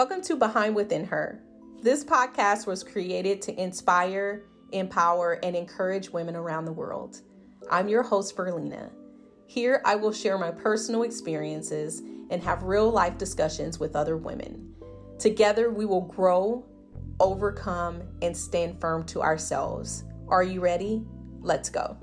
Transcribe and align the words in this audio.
Welcome 0.00 0.22
to 0.22 0.36
Behind 0.36 0.74
Within 0.74 1.04
Her. 1.04 1.42
This 1.82 2.04
podcast 2.04 2.66
was 2.66 2.82
created 2.82 3.42
to 3.42 3.62
inspire, 3.62 4.46
empower, 4.72 5.34
and 5.42 5.54
encourage 5.54 6.08
women 6.08 6.34
around 6.36 6.64
the 6.64 6.72
world. 6.72 7.20
I'm 7.70 7.86
your 7.86 8.02
host, 8.02 8.34
Berlina. 8.34 8.90
Here, 9.46 9.82
I 9.84 9.96
will 9.96 10.10
share 10.10 10.38
my 10.38 10.52
personal 10.52 11.02
experiences 11.02 12.00
and 12.30 12.42
have 12.42 12.62
real 12.62 12.88
life 12.88 13.18
discussions 13.18 13.78
with 13.78 13.94
other 13.94 14.16
women. 14.16 14.74
Together, 15.18 15.70
we 15.70 15.84
will 15.84 16.06
grow, 16.06 16.64
overcome, 17.20 18.00
and 18.22 18.34
stand 18.34 18.80
firm 18.80 19.04
to 19.04 19.20
ourselves. 19.20 20.04
Are 20.28 20.42
you 20.42 20.62
ready? 20.62 21.04
Let's 21.42 21.68
go. 21.68 21.98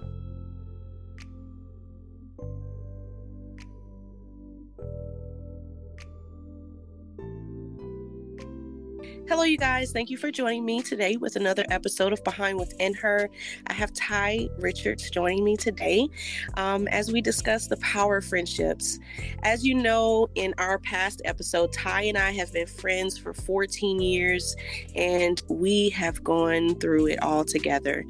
Hello, 9.30 9.44
you 9.44 9.58
guys. 9.58 9.92
Thank 9.92 10.10
you 10.10 10.16
for 10.16 10.32
joining 10.32 10.64
me 10.64 10.82
today 10.82 11.18
with 11.18 11.36
another 11.36 11.66
episode 11.70 12.14
of 12.14 12.24
Behind 12.24 12.58
Within 12.58 12.94
Her. 12.94 13.30
I 13.68 13.74
have 13.74 13.94
Ty 13.94 14.48
Richards 14.58 15.10
joining 15.10 15.44
me 15.44 15.58
today 15.58 16.08
um, 16.54 16.88
as 16.88 17.12
we 17.12 17.20
discuss 17.20 17.68
the 17.68 17.76
power 17.78 18.18
of 18.18 18.26
friendships. 18.26 19.00
As 19.44 19.66
you 19.66 19.76
know, 19.76 20.30
in 20.36 20.54
our 20.58 20.80
past 20.80 21.22
episode, 21.26 21.74
Ty 21.74 22.04
and 22.04 22.18
I 22.18 22.32
have 22.32 22.54
been 22.54 22.68
friends 22.68 23.18
for 23.18 23.34
14 23.34 24.02
years 24.02 24.56
and 24.96 25.44
we 25.50 25.90
have 25.90 26.24
gone 26.24 26.76
through 26.76 27.08
it 27.08 27.22
all 27.22 27.44
together. 27.44 28.06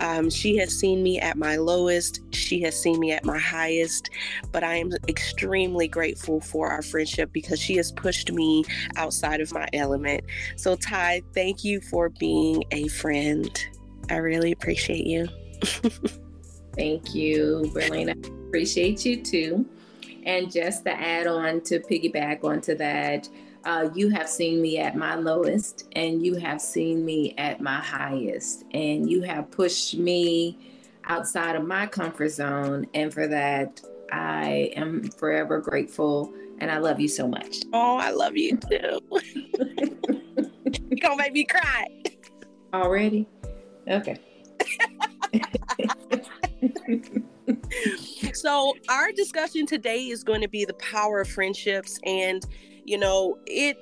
Um, 0.00 0.30
she 0.30 0.56
has 0.56 0.74
seen 0.74 1.02
me 1.02 1.20
at 1.20 1.36
my 1.36 1.56
lowest, 1.56 2.20
she 2.34 2.62
has 2.62 2.80
seen 2.80 2.98
me 2.98 3.12
at 3.12 3.26
my 3.26 3.38
highest, 3.38 4.08
but 4.52 4.64
I 4.64 4.76
am 4.76 4.92
extremely 5.06 5.86
grateful 5.86 6.40
for 6.40 6.70
our 6.70 6.80
friendship 6.80 7.30
because 7.30 7.60
she 7.60 7.76
has 7.76 7.92
pushed 7.92 8.32
me 8.32 8.64
outside 8.96 9.42
of 9.42 9.52
my 9.52 9.68
element. 9.74 10.24
So, 10.62 10.76
Ty, 10.76 11.22
thank 11.34 11.64
you 11.64 11.80
for 11.80 12.08
being 12.08 12.62
a 12.70 12.86
friend. 12.86 13.50
I 14.08 14.18
really 14.18 14.52
appreciate 14.52 15.04
you. 15.04 15.26
thank 16.76 17.16
you, 17.16 17.68
Berlina. 17.74 18.14
I 18.24 18.46
appreciate 18.46 19.04
you 19.04 19.24
too. 19.24 19.66
And 20.24 20.52
just 20.52 20.84
to 20.84 20.92
add 20.92 21.26
on 21.26 21.62
to 21.62 21.80
piggyback 21.80 22.44
onto 22.44 22.76
that, 22.76 23.28
uh, 23.64 23.90
you 23.92 24.10
have 24.10 24.28
seen 24.28 24.62
me 24.62 24.78
at 24.78 24.94
my 24.94 25.16
lowest 25.16 25.88
and 25.96 26.24
you 26.24 26.36
have 26.36 26.60
seen 26.60 27.04
me 27.04 27.34
at 27.38 27.60
my 27.60 27.80
highest, 27.80 28.62
and 28.70 29.10
you 29.10 29.22
have 29.22 29.50
pushed 29.50 29.96
me 29.96 30.56
outside 31.06 31.56
of 31.56 31.66
my 31.66 31.88
comfort 31.88 32.28
zone. 32.28 32.86
And 32.94 33.12
for 33.12 33.26
that, 33.26 33.80
I 34.12 34.70
am 34.76 35.10
forever 35.10 35.58
grateful 35.58 36.32
and 36.60 36.70
I 36.70 36.78
love 36.78 37.00
you 37.00 37.08
so 37.08 37.26
much. 37.26 37.62
Oh, 37.72 37.96
I 37.96 38.12
love 38.12 38.36
you 38.36 38.56
too. 38.58 39.00
gonna 41.02 41.16
make 41.16 41.32
me 41.32 41.44
cry. 41.44 41.86
Already? 42.72 43.26
Okay. 43.88 44.18
so 48.32 48.74
our 48.88 49.12
discussion 49.12 49.66
today 49.66 50.08
is 50.08 50.22
going 50.22 50.40
to 50.40 50.48
be 50.48 50.64
the 50.64 50.74
power 50.74 51.20
of 51.20 51.28
friendships 51.28 51.98
and 52.04 52.46
you 52.84 52.96
know 52.96 53.36
it 53.46 53.76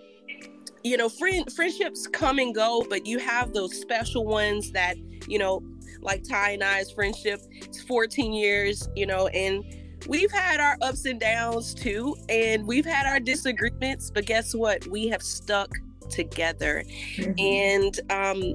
you 0.82 0.96
know 0.96 1.08
friend 1.08 1.52
friendships 1.52 2.06
come 2.06 2.38
and 2.38 2.54
go 2.54 2.84
but 2.88 3.06
you 3.06 3.18
have 3.18 3.52
those 3.52 3.78
special 3.78 4.24
ones 4.24 4.70
that 4.72 4.96
you 5.28 5.38
know 5.38 5.62
like 6.00 6.22
ty 6.26 6.52
and 6.52 6.64
i's 6.64 6.90
friendship 6.90 7.40
it's 7.50 7.82
14 7.82 8.32
years 8.32 8.88
you 8.96 9.04
know 9.06 9.26
and 9.28 9.62
we've 10.08 10.32
had 10.32 10.60
our 10.60 10.76
ups 10.80 11.04
and 11.04 11.20
downs 11.20 11.74
too 11.74 12.16
and 12.28 12.66
we've 12.66 12.86
had 12.86 13.06
our 13.06 13.20
disagreements 13.20 14.10
but 14.10 14.24
guess 14.24 14.54
what 14.54 14.86
we 14.86 15.08
have 15.08 15.22
stuck 15.22 15.70
together. 16.10 16.84
Mm-hmm. 17.16 17.32
And 17.38 18.00
um, 18.10 18.54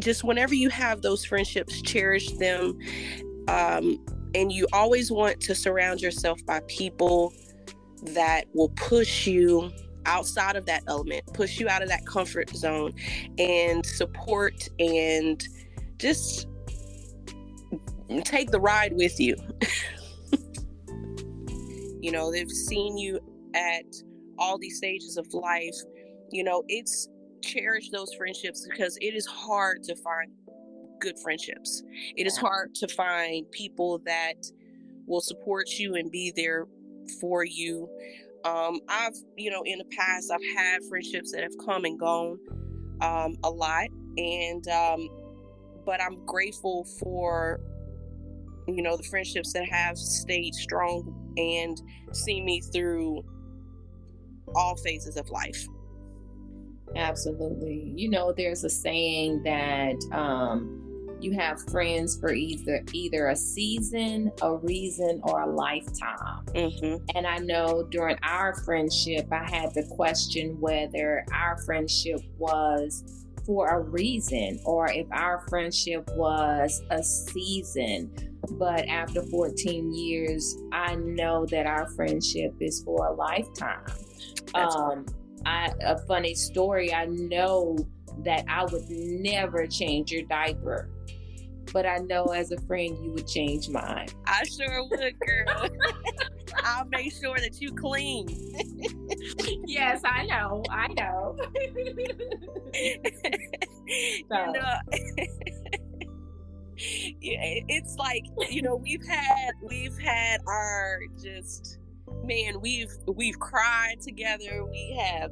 just 0.00 0.24
whenever 0.24 0.54
you 0.54 0.68
have 0.70 1.02
those 1.02 1.24
friendships, 1.24 1.80
cherish 1.82 2.30
them. 2.32 2.78
Um, 3.48 4.04
and 4.34 4.52
you 4.52 4.66
always 4.72 5.10
want 5.10 5.40
to 5.42 5.54
surround 5.54 6.00
yourself 6.00 6.44
by 6.46 6.60
people 6.68 7.32
that 8.02 8.44
will 8.54 8.68
push 8.70 9.26
you 9.26 9.70
outside 10.04 10.56
of 10.56 10.66
that 10.66 10.82
element, 10.86 11.22
push 11.32 11.58
you 11.58 11.68
out 11.68 11.82
of 11.82 11.88
that 11.88 12.06
comfort 12.06 12.50
zone, 12.50 12.92
and 13.38 13.84
support 13.84 14.68
and 14.78 15.46
just 15.98 16.46
take 18.24 18.50
the 18.50 18.60
ride 18.60 18.92
with 18.94 19.18
you. 19.18 19.36
you 22.00 22.12
know, 22.12 22.30
they've 22.30 22.50
seen 22.50 22.96
you 22.96 23.18
at 23.54 23.84
all 24.38 24.58
these 24.58 24.76
stages 24.76 25.16
of 25.16 25.26
life 25.32 25.74
you 26.30 26.44
know, 26.44 26.62
it's 26.68 27.08
cherish 27.42 27.90
those 27.90 28.12
friendships 28.14 28.66
because 28.68 28.96
it 29.00 29.14
is 29.14 29.26
hard 29.26 29.82
to 29.84 29.94
find 29.96 30.32
good 31.00 31.18
friendships. 31.18 31.82
It 32.16 32.26
is 32.26 32.36
hard 32.36 32.74
to 32.76 32.88
find 32.88 33.50
people 33.50 34.00
that 34.06 34.34
will 35.06 35.20
support 35.20 35.70
you 35.78 35.94
and 35.94 36.10
be 36.10 36.32
there 36.34 36.66
for 37.20 37.44
you. 37.44 37.88
Um, 38.44 38.80
I've, 38.88 39.14
you 39.36 39.50
know, 39.50 39.62
in 39.64 39.78
the 39.78 39.84
past, 39.96 40.30
I've 40.32 40.56
had 40.56 40.80
friendships 40.88 41.32
that 41.32 41.42
have 41.42 41.56
come 41.64 41.84
and 41.84 41.98
gone 41.98 42.38
um, 43.00 43.36
a 43.44 43.50
lot, 43.50 43.88
and 44.16 44.66
um, 44.68 45.08
but 45.84 46.00
I'm 46.00 46.24
grateful 46.24 46.86
for, 47.00 47.60
you 48.68 48.82
know, 48.82 48.96
the 48.96 49.02
friendships 49.04 49.52
that 49.52 49.68
have 49.68 49.98
stayed 49.98 50.54
strong 50.54 51.34
and 51.36 51.80
seen 52.14 52.44
me 52.44 52.60
through 52.72 53.22
all 54.54 54.76
phases 54.76 55.16
of 55.16 55.28
life. 55.30 55.66
Absolutely. 56.94 57.92
You 57.94 58.10
know, 58.10 58.32
there's 58.32 58.64
a 58.64 58.70
saying 58.70 59.42
that 59.42 59.96
um, 60.12 60.86
you 61.20 61.32
have 61.32 61.60
friends 61.70 62.18
for 62.18 62.32
either 62.32 62.82
either 62.92 63.28
a 63.28 63.36
season, 63.36 64.30
a 64.42 64.56
reason, 64.56 65.20
or 65.24 65.42
a 65.42 65.46
lifetime. 65.46 66.44
Mm-hmm. 66.54 67.04
And 67.14 67.26
I 67.26 67.38
know 67.38 67.86
during 67.90 68.18
our 68.22 68.54
friendship, 68.64 69.26
I 69.32 69.48
had 69.48 69.72
to 69.74 69.82
question 69.84 70.60
whether 70.60 71.24
our 71.32 71.58
friendship 71.64 72.20
was 72.38 73.24
for 73.44 73.68
a 73.68 73.80
reason 73.80 74.60
or 74.64 74.90
if 74.90 75.06
our 75.12 75.46
friendship 75.48 76.08
was 76.14 76.82
a 76.90 77.02
season. 77.02 78.10
But 78.52 78.88
after 78.88 79.22
14 79.22 79.92
years, 79.92 80.56
I 80.72 80.96
know 80.96 81.46
that 81.46 81.66
our 81.66 81.88
friendship 81.90 82.54
is 82.60 82.82
for 82.82 83.06
a 83.06 83.12
lifetime. 83.12 83.84
Um, 84.54 85.06
I, 85.46 85.72
a 85.82 85.96
funny 86.06 86.34
story. 86.34 86.92
I 86.92 87.06
know 87.06 87.78
that 88.24 88.44
I 88.48 88.64
would 88.64 88.90
never 88.90 89.68
change 89.68 90.10
your 90.10 90.24
diaper, 90.24 90.90
but 91.72 91.86
I 91.86 91.98
know 91.98 92.24
as 92.26 92.50
a 92.50 92.60
friend 92.62 92.98
you 93.02 93.12
would 93.12 93.28
change 93.28 93.68
mine. 93.68 94.08
I 94.26 94.42
sure 94.44 94.88
would, 94.88 95.14
girl. 95.20 95.68
I'll 96.64 96.86
make 96.86 97.12
sure 97.12 97.38
that 97.38 97.60
you 97.60 97.70
clean. 97.72 98.26
yes, 99.66 100.00
I 100.04 100.26
know. 100.26 100.64
I 100.68 100.88
know. 100.88 101.36
so. 104.28 104.28
You 104.28 104.28
know, 104.28 104.74
yeah, 107.20 107.60
it's 107.68 107.96
like 107.96 108.24
you 108.50 108.62
know 108.62 108.76
we've 108.76 109.04
had 109.06 109.52
we've 109.62 109.98
had 109.98 110.40
our 110.46 111.00
just 111.22 111.78
man, 112.24 112.60
we've 112.60 112.92
we've 113.06 113.38
cried 113.38 114.00
together. 114.00 114.64
We 114.64 114.96
have, 114.98 115.30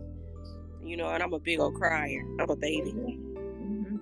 you 0.82 0.96
know, 0.96 1.08
and 1.08 1.22
I'm 1.22 1.32
a 1.32 1.38
big 1.38 1.60
old 1.60 1.74
crier. 1.74 2.22
I'm 2.40 2.50
a 2.50 2.56
baby. 2.56 2.92
Mm-hmm. 2.92 3.96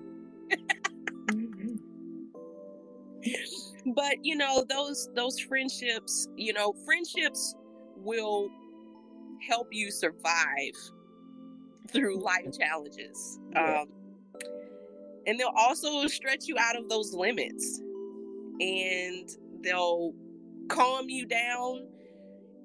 but 3.95 4.23
you 4.23 4.35
know, 4.35 4.65
those 4.69 5.09
those 5.15 5.39
friendships, 5.39 6.27
you 6.35 6.53
know, 6.53 6.73
friendships 6.85 7.55
will 7.97 8.49
help 9.47 9.67
you 9.71 9.91
survive 9.91 10.73
through 11.89 12.21
life 12.21 12.47
challenges. 12.57 13.39
Um, 13.55 13.85
and 15.25 15.39
they'll 15.39 15.53
also 15.55 16.07
stretch 16.07 16.47
you 16.47 16.57
out 16.59 16.75
of 16.75 16.89
those 16.89 17.13
limits 17.13 17.81
and 18.59 19.29
they'll 19.61 20.13
calm 20.69 21.09
you 21.09 21.25
down 21.25 21.87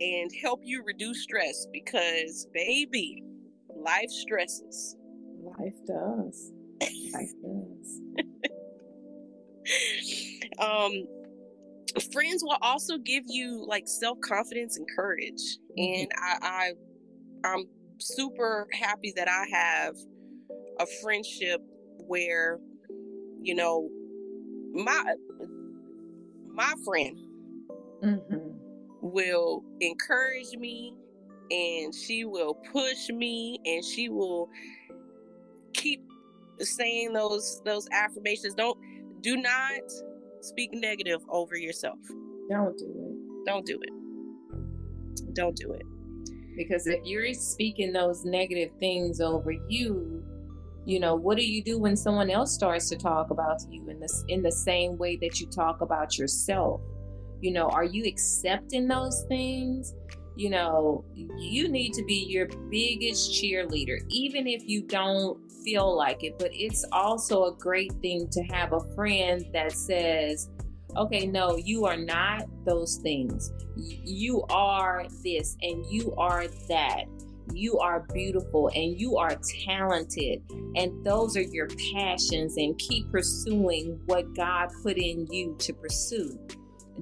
and 0.01 0.31
help 0.43 0.61
you 0.63 0.83
reduce 0.85 1.23
stress 1.23 1.67
because, 1.73 2.47
baby, 2.53 3.23
life 3.75 4.11
stresses. 4.11 4.97
Life 5.43 5.75
does. 5.87 6.53
Life 7.13 7.33
does. 7.43 8.01
um, 10.59 10.93
friends 12.13 12.43
will 12.45 12.59
also 12.63 12.99
give 12.99 13.25
you 13.27 13.65
like 13.67 13.85
self 13.87 14.19
confidence 14.21 14.77
and 14.77 14.87
courage, 14.95 15.59
mm-hmm. 15.79 16.01
and 16.01 16.13
I, 16.17 16.73
I, 17.45 17.49
I'm 17.49 17.65
super 17.99 18.69
happy 18.73 19.13
that 19.17 19.29
I 19.29 19.47
have 19.51 19.95
a 20.81 20.87
friendship 21.03 21.61
where, 22.07 22.59
you 23.43 23.55
know, 23.55 23.89
my 24.73 25.15
my 26.55 26.73
friend. 26.85 27.17
Mm-hmm 28.03 28.38
will 29.09 29.65
encourage 29.81 30.57
me 30.57 30.95
and 31.51 31.95
she 31.95 32.25
will 32.25 32.55
push 32.55 33.09
me 33.09 33.59
and 33.65 33.85
she 33.85 34.09
will 34.09 34.49
keep 35.73 36.03
saying 36.61 37.13
those 37.13 37.63
those 37.65 37.89
affirmations. 37.93 38.55
Don't 38.55 38.79
do 39.21 39.37
not 39.37 39.81
speak 40.41 40.71
negative 40.73 41.21
over 41.29 41.57
yourself. 41.57 41.99
Don't 42.51 42.77
do 42.79 42.87
it. 42.87 43.47
Don't 43.47 43.67
do 43.67 43.79
it. 43.83 45.35
Don't 45.35 45.57
do 45.57 45.73
it. 45.73 45.83
Because 46.57 46.87
if 46.87 47.01
you're 47.05 47.33
speaking 47.35 47.93
those 47.93 48.25
negative 48.25 48.71
things 48.81 49.21
over 49.21 49.53
you, 49.69 50.25
you 50.85 50.99
know, 50.99 51.15
what 51.15 51.37
do 51.37 51.45
you 51.45 51.63
do 51.63 51.79
when 51.79 51.97
someone 51.97 52.31
else 52.31 52.53
starts 52.53 52.89
to 52.89 52.97
talk 52.97 53.31
about 53.31 53.61
you 53.71 53.89
in 53.89 54.01
this 54.01 54.25
in 54.29 54.43
the 54.43 54.51
same 54.51 54.97
way 54.97 55.17
that 55.17 55.41
you 55.41 55.47
talk 55.47 55.81
about 55.81 56.19
yourself? 56.19 56.81
You 57.41 57.53
know, 57.53 57.69
are 57.69 57.85
you 57.85 58.05
accepting 58.05 58.89
those 58.89 59.25
things? 59.29 59.95
You 60.37 60.51
know, 60.51 61.05
you 61.15 61.69
need 61.69 61.93
to 61.95 62.05
be 62.05 62.27
your 62.29 62.47
biggest 62.71 63.33
cheerleader, 63.33 63.99
even 64.09 64.47
if 64.47 64.69
you 64.69 64.83
don't 64.83 65.51
feel 65.65 65.97
like 65.97 66.23
it. 66.23 66.39
But 66.39 66.51
it's 66.53 66.85
also 66.93 67.47
a 67.47 67.57
great 67.57 67.93
thing 68.03 68.29
to 68.31 68.43
have 68.45 68.73
a 68.73 68.81
friend 68.95 69.45
that 69.53 69.73
says, 69.73 70.49
okay, 70.97 71.27
no, 71.27 71.57
you 71.57 71.87
are 71.87 71.97
not 71.97 72.45
those 72.65 73.01
things. 73.03 73.53
You 73.77 74.45
are 74.51 75.07
this 75.25 75.57
and 75.61 75.85
you 75.91 76.15
are 76.17 76.47
that. 76.69 77.05
You 77.53 77.79
are 77.79 78.07
beautiful 78.13 78.71
and 78.75 79.01
you 79.01 79.17
are 79.17 79.37
talented. 79.65 80.43
And 80.77 81.05
those 81.05 81.37
are 81.37 81.43
your 81.43 81.69
passions, 81.93 82.57
and 82.59 82.79
keep 82.79 83.11
pursuing 83.11 83.99
what 84.07 84.35
God 84.35 84.69
put 84.83 84.99
in 84.99 85.27
you 85.31 85.57
to 85.59 85.73
pursue. 85.73 86.39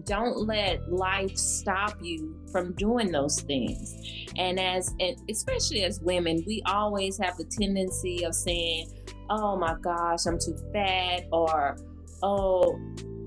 Don't 0.05 0.47
let 0.47 0.93
life 0.93 1.37
stop 1.37 1.97
you 2.03 2.37
from 2.53 2.73
doing 2.75 3.11
those 3.11 3.41
things. 3.41 3.95
And 4.37 4.61
as 4.61 4.95
and 5.01 5.17
especially 5.31 5.85
as 5.85 6.01
women, 6.01 6.45
we 6.47 6.63
always 6.67 7.19
have 7.19 7.37
the 7.37 7.45
tendency 7.45 8.25
of 8.25 8.35
saying, 8.35 8.91
"Oh 9.31 9.57
my 9.57 9.77
gosh, 9.81 10.27
I'm 10.27 10.39
too 10.39 10.57
fat," 10.73 11.25
or 11.33 11.77
"Oh, 12.23 12.79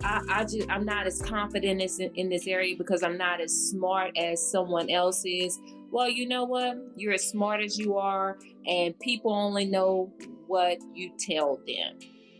I, 0.04 0.21
I 0.30 0.44
just 0.44 0.69
I'm 0.69 0.86
not 0.86 1.07
as 1.07 1.21
confident 1.21 1.81
as 1.81 2.00
in, 2.00 2.13
in 2.16 2.30
this 2.30 2.48
area 2.48 2.75
because 2.77 3.04
I'm 3.04 3.18
not 3.18 3.42
as 3.42 3.51
smart 3.51 4.18
as 4.18 4.51
someone 4.51 4.89
else 4.89 5.24
is." 5.25 5.60
Well, 5.92 6.10
you 6.10 6.27
know 6.27 6.44
what? 6.44 6.77
You're 6.95 7.13
as 7.13 7.27
smart 7.27 7.62
as 7.63 7.80
you 7.80 7.98
are, 7.98 8.38
and 8.68 8.98
people 9.00 9.33
only 9.33 9.66
know 9.66 10.13
what 10.45 10.77
you 10.94 11.12
tell 11.18 11.60
them. 11.66 11.98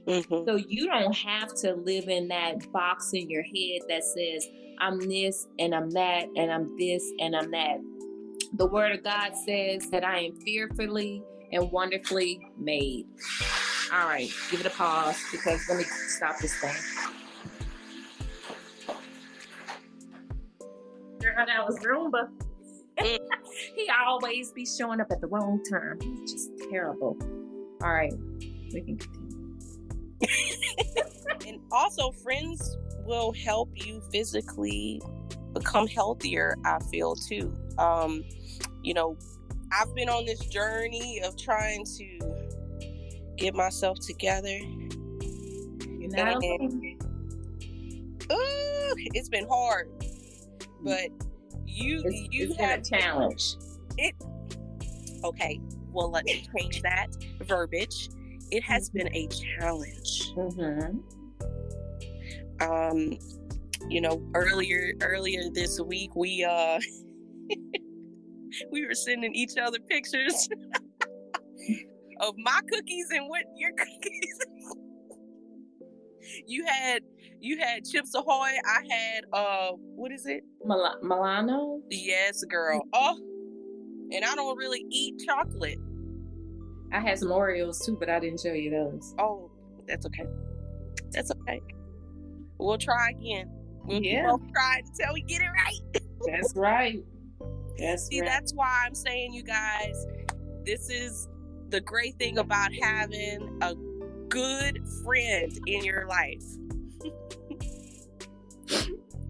Mm-hmm. 0.10 0.44
So 0.48 0.56
you 0.56 0.88
don't 0.88 1.16
have 1.16 1.54
to 1.58 1.76
live 1.76 2.10
in 2.10 2.28
that 2.30 2.72
box 2.72 3.12
in 3.14 3.30
your 3.30 3.44
head 3.44 3.82
that 3.90 4.04
says, 4.04 4.48
I'm 4.80 4.98
this 5.08 5.48
and 5.60 5.76
I'm 5.76 5.92
that 5.92 6.28
and 6.36 6.52
I'm 6.52 6.76
this 6.78 7.12
and 7.20 7.36
I'm 7.36 7.52
that. 7.52 7.78
The 8.54 8.66
word 8.66 8.94
of 8.94 9.04
God 9.04 9.34
says 9.36 9.88
that 9.92 10.04
I 10.04 10.22
am 10.22 10.36
fearfully 10.42 11.22
and 11.52 11.72
wonderfully 11.72 12.42
made. 12.58 13.06
All 13.94 14.08
right, 14.08 14.32
give 14.50 14.62
it 14.62 14.66
a 14.66 14.72
pause 14.72 15.22
because 15.32 15.62
let 15.70 15.78
me 15.78 15.84
stop 15.84 16.40
this 16.40 16.56
thing. 16.56 16.76
that 21.22 21.66
was 21.66 21.80
Roomba. 21.80 22.30
He 23.76 23.90
always 24.06 24.52
be 24.52 24.66
showing 24.66 25.02
up 25.02 25.12
at 25.12 25.22
the 25.22 25.28
wrong 25.28 25.62
time. 25.70 26.00
He's 26.02 26.32
just 26.32 26.50
terrible. 26.70 27.18
All 27.82 27.94
right, 27.94 28.14
we 28.74 28.82
can 28.82 28.98
continue. 28.98 29.39
And 31.48 31.60
also, 31.72 32.12
friends 32.12 32.78
will 33.06 33.32
help 33.34 33.70
you 33.76 34.02
physically 34.12 35.02
become 35.54 35.88
healthier. 35.88 36.56
I 36.66 36.80
feel 36.92 37.16
too. 37.16 37.54
Um, 37.78 38.24
you 38.84 38.94
know, 38.94 39.18
I've 39.72 39.94
been 39.96 40.10
on 40.10 40.26
this 40.26 40.40
journey 40.40 41.22
of 41.24 41.38
trying 41.38 41.86
to 41.98 42.20
get 43.38 43.56
myself 43.56 44.00
together. 44.00 44.58
You 44.58 46.10
know, 46.10 46.40
uh, 48.30 48.94
it's 49.14 49.30
been 49.30 49.48
hard, 49.48 49.90
but 50.82 51.10
you 51.66 52.02
it's, 52.06 52.28
you 52.32 52.50
it's 52.50 52.60
have 52.60 52.80
a 52.80 52.84
challenge. 52.84 53.56
It 53.98 54.16
okay. 55.24 55.60
Well, 55.92 56.12
let 56.12 56.26
me 56.26 56.46
change 56.56 56.82
that 56.84 57.08
verbiage 57.42 58.10
it 58.52 58.64
has 58.64 58.90
been 58.90 59.14
a 59.14 59.28
challenge. 59.28 60.34
Mm-hmm. 60.36 60.98
Um, 62.62 63.18
you 63.88 64.02
know, 64.02 64.22
earlier 64.36 64.94
earlier 65.02 65.44
this 65.54 65.80
week 65.80 66.16
we 66.16 66.44
uh 66.44 66.80
we 68.72 68.86
were 68.86 68.94
sending 68.94 69.34
each 69.34 69.58
other 69.62 69.78
pictures 69.90 70.50
of 72.20 72.34
my 72.38 72.60
cookies 72.72 73.08
and 73.12 73.30
what 73.30 73.44
your 73.56 73.72
cookies. 73.78 74.40
you 76.46 76.66
had 76.66 77.02
you 77.40 77.58
had 77.60 77.86
Chips 77.86 78.14
Ahoy. 78.16 78.30
I 78.66 78.84
had 78.90 79.24
uh 79.32 79.70
what 79.74 80.12
is 80.12 80.26
it? 80.26 80.44
Mil- 80.66 81.00
Milano. 81.02 81.80
Yes, 81.90 82.44
girl. 82.44 82.82
Oh, 82.94 83.18
and 84.12 84.26
I 84.26 84.36
don't 84.36 84.58
really 84.58 84.86
eat 84.90 85.22
chocolate. 85.26 85.80
I 86.92 87.00
had 87.00 87.20
some 87.20 87.30
Oreos 87.30 87.86
too, 87.86 87.96
but 87.98 88.10
I 88.10 88.20
didn't 88.20 88.42
show 88.42 88.52
you 88.54 88.72
those. 88.72 89.14
Oh, 89.20 89.52
that's 89.88 90.06
okay. 90.08 90.26
That's 91.12 91.32
okay. 91.32 91.62
We'll 92.60 92.78
try 92.78 93.12
again. 93.12 93.50
We'll 93.86 94.04
yeah. 94.04 94.36
try 94.54 94.82
until 94.86 95.14
we 95.14 95.22
get 95.22 95.42
it 95.42 95.48
right. 95.48 96.02
that's 96.28 96.56
right. 96.56 97.04
That's 97.78 98.08
See, 98.08 98.20
right. 98.20 98.30
that's 98.30 98.54
why 98.54 98.84
I'm 98.86 98.94
saying, 98.94 99.34
you 99.34 99.44
guys, 99.44 100.06
this 100.66 100.90
is 100.90 101.30
the 101.70 101.80
great 101.82 102.18
thing 102.18 102.38
about 102.38 102.72
having 102.82 103.58
a 103.62 103.76
good 104.28 104.82
friend 105.04 105.58
in 105.66 105.84
your 105.84 106.06
life. 106.08 106.44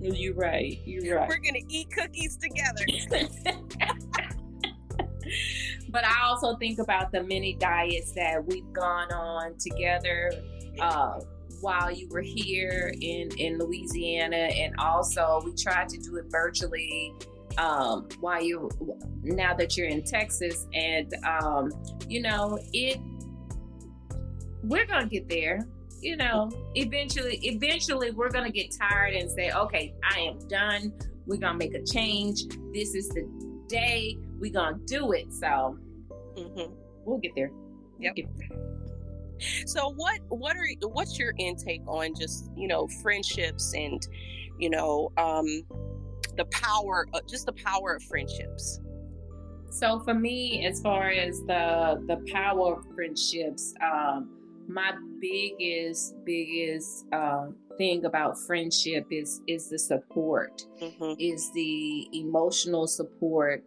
You're 0.01 0.33
right. 0.33 0.79
You're 0.85 1.17
right. 1.17 1.29
We're 1.29 1.37
gonna 1.37 1.65
eat 1.67 1.91
cookies 1.91 2.37
together. 2.37 2.85
but 5.89 6.05
I 6.05 6.23
also 6.23 6.55
think 6.57 6.79
about 6.79 7.11
the 7.11 7.23
many 7.23 7.53
diets 7.53 8.13
that 8.13 8.45
we've 8.45 8.71
gone 8.73 9.11
on 9.11 9.57
together 9.57 10.31
uh, 10.79 11.19
while 11.61 11.91
you 11.91 12.07
were 12.09 12.21
here 12.21 12.93
in 13.01 13.29
in 13.37 13.57
Louisiana, 13.57 14.35
and 14.35 14.75
also 14.79 15.41
we 15.45 15.53
tried 15.55 15.89
to 15.89 15.97
do 15.97 16.17
it 16.17 16.25
virtually 16.29 17.13
um, 17.57 18.07
while 18.19 18.41
you 18.41 18.69
now 19.23 19.53
that 19.55 19.77
you're 19.77 19.87
in 19.87 20.03
Texas, 20.03 20.67
and 20.73 21.13
um, 21.25 21.71
you 22.07 22.21
know 22.21 22.59
it. 22.73 22.99
We're 24.63 24.85
gonna 24.85 25.07
get 25.07 25.29
there. 25.29 25.67
You 26.01 26.15
know, 26.15 26.49
eventually, 26.75 27.39
eventually, 27.43 28.11
we're 28.11 28.29
gonna 28.29 28.51
get 28.51 28.71
tired 28.71 29.13
and 29.13 29.29
say, 29.29 29.51
"Okay, 29.51 29.93
I 30.03 30.19
am 30.19 30.39
done. 30.47 30.93
We're 31.25 31.39
gonna 31.39 31.57
make 31.57 31.73
a 31.73 31.83
change. 31.83 32.43
This 32.73 32.95
is 32.95 33.09
the 33.09 33.27
day 33.67 34.17
we're 34.39 34.51
gonna 34.51 34.79
do 34.85 35.11
it. 35.13 35.31
So 35.33 35.77
mm-hmm. 36.37 36.73
we'll 37.05 37.19
get 37.19 37.35
there. 37.35 37.51
Yep. 37.99 38.15
Get 38.15 38.25
there. 38.37 38.78
So 39.65 39.93
what 39.95 40.19
what 40.29 40.55
are 40.55 40.67
what's 40.89 41.17
your 41.17 41.33
intake 41.37 41.81
on 41.87 42.15
just 42.15 42.49
you 42.55 42.67
know 42.67 42.87
friendships 43.01 43.73
and 43.75 44.05
you 44.57 44.69
know 44.69 45.11
um 45.17 45.63
the 46.37 46.45
power 46.45 47.07
of, 47.13 47.27
just 47.27 47.45
the 47.45 47.53
power 47.53 47.95
of 47.95 48.03
friendships? 48.03 48.79
So 49.71 49.99
for 49.99 50.13
me, 50.13 50.65
as 50.65 50.81
far 50.81 51.09
as 51.09 51.41
the 51.41 52.03
the 52.07 52.23
power 52.31 52.77
of 52.77 52.95
friendships, 52.95 53.73
um, 53.83 54.29
my 54.67 54.93
biggest 55.21 56.15
biggest 56.25 57.05
um, 57.13 57.55
thing 57.77 58.05
about 58.05 58.39
friendship 58.39 59.05
is 59.11 59.41
is 59.47 59.69
the 59.69 59.77
support, 59.77 60.65
mm-hmm. 60.81 61.13
is 61.19 61.51
the 61.53 62.07
emotional 62.13 62.87
support 62.87 63.63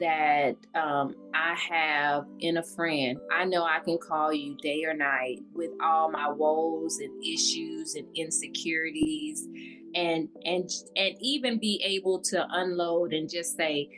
that 0.00 0.56
um, 0.74 1.14
I 1.34 1.54
have 1.68 2.26
in 2.40 2.56
a 2.56 2.62
friend. 2.62 3.18
I 3.32 3.44
know 3.44 3.64
I 3.64 3.80
can 3.80 3.98
call 3.98 4.32
you 4.32 4.56
day 4.56 4.84
or 4.84 4.94
night 4.94 5.40
with 5.54 5.70
all 5.82 6.10
my 6.10 6.30
woes 6.30 6.98
and 6.98 7.24
issues 7.24 7.94
and 7.94 8.06
insecurities 8.14 9.46
and 9.94 10.28
and 10.44 10.68
and 10.96 11.14
even 11.20 11.58
be 11.58 11.80
able 11.84 12.20
to 12.20 12.46
unload 12.50 13.12
and 13.12 13.30
just 13.30 13.56
say 13.56 13.88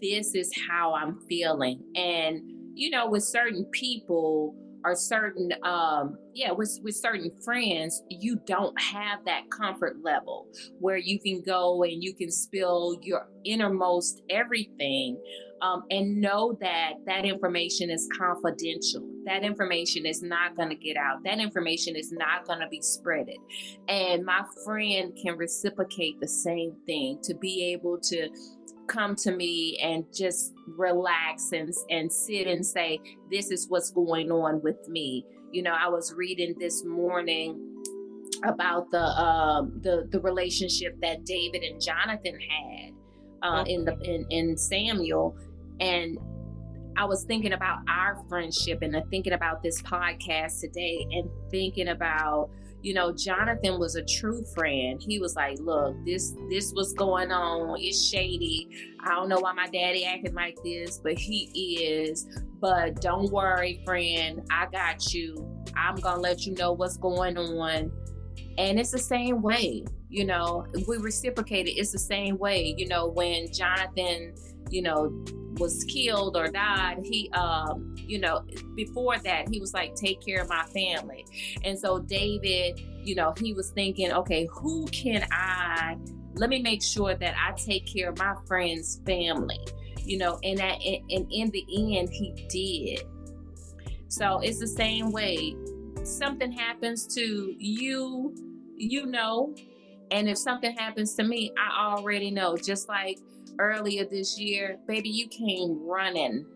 this 0.00 0.34
is 0.34 0.50
how 0.68 0.94
I'm 0.94 1.18
feeling. 1.28 1.82
And 1.94 2.42
you 2.74 2.90
know 2.90 3.08
with 3.08 3.24
certain 3.24 3.64
people 3.72 4.54
or 4.84 4.94
certain 4.94 5.50
um 5.62 6.16
yeah 6.34 6.50
with 6.50 6.78
with 6.82 6.94
certain 6.94 7.30
friends 7.44 8.02
you 8.08 8.36
don't 8.46 8.78
have 8.80 9.24
that 9.24 9.42
comfort 9.50 9.96
level 10.02 10.46
where 10.78 10.96
you 10.96 11.18
can 11.20 11.42
go 11.42 11.82
and 11.82 12.02
you 12.02 12.14
can 12.14 12.30
spill 12.30 12.96
your 13.02 13.28
innermost 13.44 14.22
everything 14.30 15.18
um, 15.62 15.84
and 15.90 16.20
know 16.20 16.56
that 16.60 16.94
that 17.06 17.24
information 17.24 17.90
is 17.90 18.08
confidential. 18.18 19.06
That 19.26 19.42
information 19.42 20.06
is 20.06 20.22
not 20.22 20.56
going 20.56 20.70
to 20.70 20.74
get 20.74 20.96
out. 20.96 21.22
That 21.24 21.38
information 21.38 21.96
is 21.96 22.12
not 22.12 22.46
going 22.46 22.60
to 22.60 22.68
be 22.68 22.80
spreaded. 22.80 23.36
And 23.88 24.24
my 24.24 24.42
friend 24.64 25.12
can 25.22 25.36
reciprocate 25.36 26.18
the 26.20 26.28
same 26.28 26.74
thing. 26.86 27.18
To 27.24 27.34
be 27.34 27.72
able 27.72 27.98
to 28.00 28.28
come 28.90 29.14
to 29.14 29.30
me 29.30 29.78
and 29.82 30.04
just 30.12 30.52
relax 30.66 31.52
and 31.52 31.72
and 31.90 32.12
sit 32.12 32.46
and 32.46 32.64
say 32.66 33.00
this 33.30 33.50
is 33.50 33.66
what's 33.68 33.90
going 33.90 34.30
on 34.30 34.60
with 34.62 34.88
me. 34.88 35.24
You 35.52 35.62
know 35.62 35.74
i 35.76 35.88
was 35.88 36.14
reading 36.14 36.54
this 36.60 36.84
morning 36.84 37.66
about 38.44 38.90
the 38.90 39.02
um 39.02 39.80
the 39.82 40.06
the 40.10 40.20
relationship 40.20 40.94
that 41.02 41.24
david 41.24 41.62
and 41.64 41.80
jonathan 41.80 42.38
had 42.38 42.92
uh, 43.42 43.64
in 43.66 43.84
the 43.84 43.98
in, 44.04 44.24
in 44.30 44.56
samuel 44.56 45.36
and 45.80 46.18
I 46.96 47.04
was 47.04 47.24
thinking 47.24 47.52
about 47.52 47.78
our 47.88 48.22
friendship 48.28 48.82
and 48.82 48.94
thinking 49.10 49.32
about 49.32 49.62
this 49.62 49.80
podcast 49.82 50.60
today 50.60 51.06
and 51.12 51.30
thinking 51.50 51.88
about 51.88 52.50
you 52.82 52.94
know 52.94 53.12
jonathan 53.12 53.78
was 53.78 53.96
a 53.96 54.04
true 54.04 54.44
friend. 54.54 55.02
He 55.02 55.18
was 55.18 55.36
like 55.36 55.58
look 55.60 55.96
this 56.04 56.34
this 56.48 56.72
was 56.74 56.92
going 56.92 57.32
on. 57.32 57.76
It's 57.80 58.08
shady. 58.08 58.68
I 59.00 59.10
don't 59.10 59.28
know 59.28 59.40
why 59.40 59.52
my 59.52 59.66
daddy 59.66 60.04
acting 60.04 60.34
like 60.34 60.56
this 60.64 60.98
but 60.98 61.18
he 61.18 61.44
is. 61.82 62.26
But 62.60 63.00
don't 63.00 63.30
worry 63.32 63.82
friend. 63.86 64.46
I 64.50 64.66
got 64.66 65.14
you. 65.14 65.50
I'm 65.76 65.96
gonna 65.96 66.20
let 66.20 66.46
you 66.46 66.54
know 66.54 66.72
what's 66.72 66.96
going 66.96 67.38
on. 67.38 67.92
And 68.58 68.78
it's 68.78 68.90
the 68.90 68.98
same 68.98 69.40
way 69.40 69.84
you 70.10 70.24
know 70.24 70.66
we 70.88 70.98
reciprocated 70.98 71.72
it's 71.76 71.92
the 71.92 71.98
same 71.98 72.36
way 72.36 72.74
you 72.76 72.86
know 72.88 73.06
when 73.06 73.50
jonathan 73.52 74.34
you 74.68 74.82
know 74.82 75.24
was 75.58 75.84
killed 75.84 76.36
or 76.36 76.48
died 76.48 76.98
he 77.02 77.30
um 77.30 77.94
you 77.96 78.18
know 78.18 78.42
before 78.76 79.18
that 79.18 79.48
he 79.48 79.60
was 79.60 79.74
like 79.74 79.94
take 79.94 80.24
care 80.24 80.42
of 80.42 80.48
my 80.48 80.64
family. 80.66 81.24
And 81.64 81.78
so 81.78 81.98
david 81.98 82.80
you 83.02 83.14
know 83.14 83.34
he 83.38 83.52
was 83.54 83.70
thinking 83.70 84.12
okay 84.12 84.48
who 84.52 84.86
can 84.88 85.26
i 85.30 85.96
let 86.34 86.48
me 86.48 86.62
make 86.62 86.82
sure 86.82 87.14
that 87.14 87.34
i 87.36 87.52
take 87.52 87.86
care 87.86 88.10
of 88.10 88.18
my 88.18 88.34
friend's 88.46 89.00
family. 89.04 89.58
You 90.02 90.18
know 90.18 90.38
and 90.42 90.58
that 90.58 90.78
and 90.82 91.26
in 91.30 91.50
the 91.50 91.98
end 91.98 92.08
he 92.10 92.32
did. 92.48 93.06
So 94.08 94.40
it's 94.40 94.58
the 94.58 94.66
same 94.66 95.12
way. 95.12 95.54
Something 96.02 96.50
happens 96.50 97.06
to 97.14 97.54
you 97.58 98.34
you 98.76 99.06
know 99.06 99.54
and 100.10 100.28
if 100.28 100.38
something 100.38 100.74
happens 100.74 101.14
to 101.14 101.22
me 101.22 101.52
i 101.58 101.94
already 101.94 102.30
know. 102.30 102.56
Just 102.56 102.88
like 102.88 103.18
earlier 103.58 104.04
this 104.04 104.38
year, 104.38 104.78
baby, 104.86 105.08
you 105.08 105.28
came 105.28 105.86
running. 105.86 106.46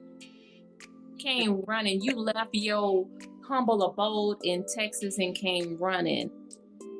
Came 1.19 1.63
running. 1.67 2.01
You 2.03 2.17
left 2.17 2.51
your 2.53 3.07
humble 3.47 3.83
abode 3.83 4.39
in 4.43 4.65
Texas 4.75 5.19
and 5.19 5.35
came 5.35 5.77
running. 5.79 6.31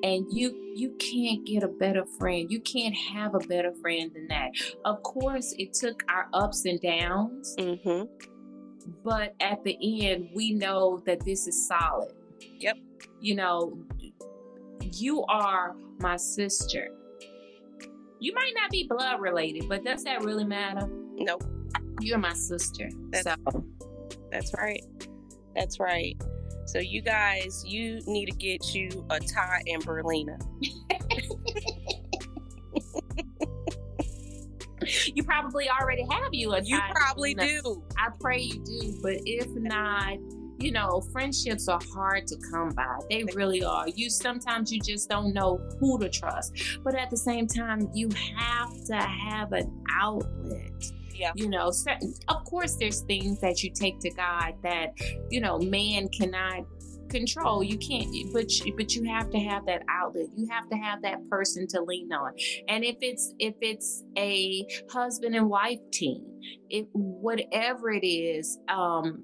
And 0.03 0.27
you 0.31 0.61
you 0.77 0.91
can't 0.99 1.47
get 1.47 1.63
a 1.63 1.69
better 1.69 2.05
friend. 2.19 2.51
You 2.51 2.61
can't 2.61 2.95
have 2.95 3.35
a 3.35 3.39
better 3.39 3.73
friend 3.81 4.11
than 4.15 4.27
that. 4.29 4.51
Of 4.85 5.03
course, 5.03 5.55
it 5.59 5.73
took 5.73 6.03
our 6.09 6.29
ups 6.33 6.65
and 6.67 6.81
downs. 6.81 7.55
Mm-hmm. 7.59 8.05
But 9.03 9.35
at 9.41 9.65
the 9.65 10.07
end, 10.07 10.29
we 10.35 10.53
know 10.53 11.03
that 11.07 11.25
this 11.25 11.47
is 11.47 11.67
solid. 11.67 12.13
Yep. 12.59 12.77
You 13.21 13.37
know, 13.37 13.79
you 14.81 15.25
are 15.25 15.75
my 16.01 16.17
sister 16.17 16.91
you 18.25 18.33
might 18.33 18.53
not 18.57 18.71
be 18.71 18.87
blood 18.89 19.21
related, 19.21 19.69
but 19.69 19.85
does 19.85 20.03
that 20.05 20.25
really 20.25 20.45
matter? 20.45 20.89
Nope. 21.17 21.45
You're 22.01 22.17
my 22.17 22.33
sister. 22.33 22.89
That's, 23.11 23.25
so. 23.25 23.37
that's 24.33 24.55
right. 24.55 24.83
That's 25.55 25.79
right. 25.79 26.17
So 26.65 26.79
you 26.79 27.03
guys, 27.03 27.63
you 27.67 28.01
need 28.07 28.25
to 28.27 28.33
get 28.33 28.75
you 28.75 29.05
a 29.11 29.21
Ty 29.21 29.61
and 29.67 29.85
Berlina. 29.85 30.41
you 35.15 35.23
probably 35.23 35.69
already 35.69 36.07
have 36.11 36.33
you 36.33 36.53
a 36.53 36.63
Ty. 36.63 36.67
You 36.67 36.81
probably 36.95 37.35
do. 37.35 37.85
I 37.99 38.09
pray 38.19 38.41
you 38.41 38.65
do, 38.65 38.99
but 39.03 39.17
if 39.27 39.49
not, 39.49 40.17
you 40.59 40.73
know, 40.73 41.01
friendships 41.13 41.69
are 41.69 41.81
hard 41.95 42.27
to 42.29 42.37
come 42.51 42.71
by. 42.71 42.99
They 43.11 43.25
really 43.35 43.65
are. 43.65 43.89
You 43.89 44.11
sometimes 44.11 44.73
you 44.73 44.81
just 44.81 45.09
don't 45.09 45.33
know 45.33 45.61
who 45.81 45.99
to 45.99 46.09
trust. 46.09 46.79
But 46.83 46.95
at 46.95 47.11
the 47.11 47.17
same 47.17 47.47
time, 47.47 47.91
you 47.95 48.09
have 48.37 48.73
to 48.87 48.97
have 48.97 49.53
an 49.53 49.85
outlet. 49.91 50.91
Yeah. 51.15 51.33
You 51.37 51.49
know, 51.49 51.71
of 52.29 52.45
course 52.45 52.77
there's 52.77 53.03
things 53.03 53.41
that 53.41 53.63
you 53.63 53.71
take 53.71 54.01
to 54.01 54.11
God 54.11 54.55
that, 54.63 54.95
you 55.31 55.41
know, 55.41 55.59
man 55.59 56.09
cannot 56.09 56.65
control 57.11 57.63
you 57.63 57.79
can't 57.79 58.09
but 58.33 58.51
but 58.77 58.95
you 58.95 59.05
have 59.05 59.31
to 59.31 59.39
have 59.39 59.65
that 59.67 59.83
outlet 59.89 60.27
you 60.37 60.49
have 60.51 60.69
to 60.69 60.77
have 60.77 61.01
that 61.03 61.19
person 61.29 61.67
to 61.67 61.81
lean 61.83 62.13
on 62.13 62.33
and 62.69 62.85
if 62.85 62.97
it's 63.01 63.35
if 63.39 63.55
it's 63.61 64.03
a 64.19 64.67
husband 64.91 65.35
and 65.37 65.49
wife 65.49 65.79
team 65.93 66.25
if 66.71 66.87
whatever 66.93 67.91
it 67.93 68.05
is 68.05 68.59
um 68.69 69.23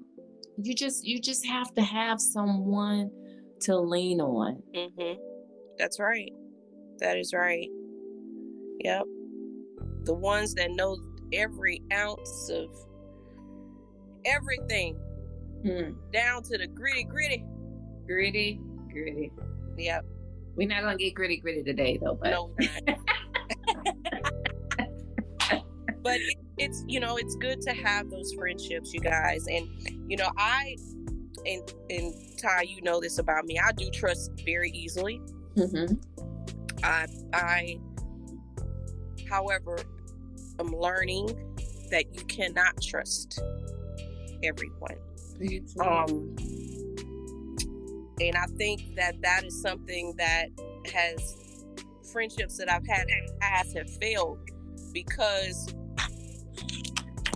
you 0.63 0.73
just 0.73 1.05
you 1.05 1.19
just 1.19 1.45
have 1.45 1.73
to 1.75 1.81
have 1.81 2.19
someone 2.19 3.11
to 3.61 3.77
lean 3.77 4.21
on. 4.21 4.61
Mm-hmm. 4.75 5.19
That's 5.77 5.99
right. 5.99 6.31
That 6.99 7.17
is 7.17 7.33
right. 7.33 7.67
Yep. 8.83 9.03
The 10.03 10.13
ones 10.13 10.53
that 10.55 10.71
know 10.71 10.97
every 11.33 11.81
ounce 11.93 12.49
of 12.49 12.69
everything, 14.25 14.95
hmm. 15.63 15.91
down 16.11 16.43
to 16.43 16.57
the 16.57 16.67
gritty, 16.67 17.03
gritty, 17.03 17.45
gritty, 18.05 18.59
gritty. 18.91 19.31
Yep. 19.77 20.05
We're 20.55 20.67
not 20.67 20.83
gonna 20.83 20.97
get 20.97 21.15
gritty, 21.15 21.37
gritty 21.37 21.63
today, 21.63 21.97
though. 22.01 22.19
But 22.21 22.31
no, 22.31 22.53
but 26.03 26.19
it, 26.19 26.37
it's 26.61 26.83
you 26.87 26.99
know 26.99 27.17
it's 27.17 27.35
good 27.35 27.59
to 27.61 27.73
have 27.73 28.09
those 28.09 28.33
friendships, 28.33 28.93
you 28.93 28.99
guys, 28.99 29.47
and 29.47 29.67
you 30.07 30.15
know 30.15 30.29
I 30.37 30.77
and 31.45 31.73
and 31.89 32.13
Ty, 32.39 32.63
you 32.63 32.81
know 32.81 33.01
this 33.01 33.17
about 33.17 33.45
me. 33.45 33.59
I 33.59 33.71
do 33.71 33.89
trust 33.89 34.31
very 34.45 34.69
easily. 34.71 35.21
Mm-hmm. 35.55 35.95
I 36.83 37.07
I, 37.33 37.79
however, 39.29 39.79
I'm 40.59 40.71
learning 40.75 41.29
that 41.89 42.13
you 42.13 42.23
cannot 42.25 42.81
trust 42.81 43.41
everyone. 44.43 44.97
Um, 45.79 46.35
and 48.21 48.35
I 48.35 48.45
think 48.57 48.95
that 48.95 49.19
that 49.23 49.43
is 49.43 49.59
something 49.59 50.13
that 50.17 50.49
has 50.93 51.65
friendships 52.11 52.57
that 52.57 52.71
I've 52.71 52.85
had 52.85 53.09
in 53.09 53.25
the 53.25 53.33
past 53.39 53.75
have 53.75 53.89
failed 53.97 54.37
because 54.93 55.73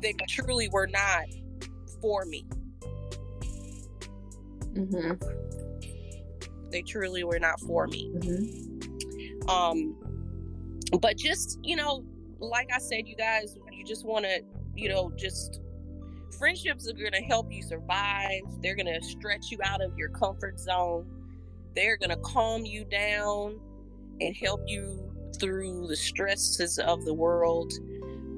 they 0.05 0.13
truly 0.29 0.69
were 0.69 0.87
not 0.87 1.25
for 1.99 2.25
me. 2.25 2.45
Mm-hmm. 4.73 5.13
They 6.69 6.83
truly 6.83 7.23
were 7.23 7.39
not 7.39 7.59
for 7.61 7.87
me. 7.87 8.11
Mm-hmm. 8.13 9.49
Um, 9.49 9.95
but 11.01 11.17
just 11.17 11.59
you 11.63 11.75
know, 11.75 12.05
like 12.37 12.69
I 12.71 12.77
said, 12.77 13.07
you 13.07 13.15
guys, 13.15 13.57
you 13.71 13.83
just 13.83 14.05
want 14.05 14.25
to, 14.25 14.41
you 14.75 14.89
know, 14.89 15.11
just 15.17 15.59
friendships 16.37 16.87
are 16.87 16.93
going 16.93 17.11
to 17.13 17.23
help 17.23 17.51
you 17.51 17.63
survive. 17.63 18.41
They're 18.61 18.75
going 18.75 18.93
to 18.93 19.03
stretch 19.03 19.49
you 19.49 19.57
out 19.63 19.81
of 19.81 19.97
your 19.97 20.09
comfort 20.09 20.59
zone. 20.59 21.07
They're 21.75 21.97
going 21.97 22.11
to 22.11 22.17
calm 22.17 22.63
you 22.65 22.85
down 22.85 23.59
and 24.21 24.35
help 24.35 24.61
you 24.67 25.11
through 25.39 25.87
the 25.87 25.95
stresses 25.95 26.77
of 26.77 27.05
the 27.05 27.13
world. 27.13 27.73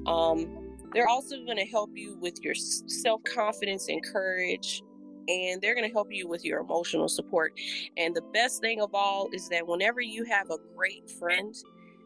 Um, 0.06 0.57
they're 0.92 1.08
also 1.08 1.36
going 1.44 1.58
to 1.58 1.66
help 1.66 1.90
you 1.94 2.16
with 2.20 2.42
your 2.42 2.54
self 2.54 3.22
confidence 3.24 3.88
and 3.88 4.02
courage. 4.04 4.82
And 5.28 5.60
they're 5.60 5.74
going 5.74 5.86
to 5.86 5.92
help 5.92 6.08
you 6.10 6.26
with 6.26 6.42
your 6.42 6.60
emotional 6.60 7.06
support. 7.06 7.52
And 7.98 8.14
the 8.14 8.22
best 8.32 8.62
thing 8.62 8.80
of 8.80 8.94
all 8.94 9.28
is 9.32 9.46
that 9.50 9.66
whenever 9.66 10.00
you 10.00 10.24
have 10.24 10.48
a 10.50 10.56
great 10.74 11.10
friend, 11.18 11.54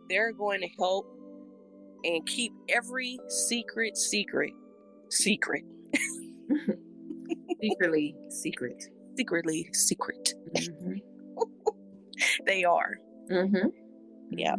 they're 0.08 0.32
going 0.32 0.60
to 0.60 0.68
help 0.76 1.06
and 2.02 2.26
keep 2.26 2.52
every 2.68 3.20
secret 3.28 3.96
secret 3.96 4.52
secret. 5.10 5.62
Secretly 7.60 8.16
secret. 8.28 8.84
Secretly 9.16 9.68
secret. 9.72 10.34
Mm-hmm. 10.56 10.94
they 12.46 12.64
are. 12.64 12.98
Mm-hmm. 13.30 13.68
Yeah. 14.32 14.56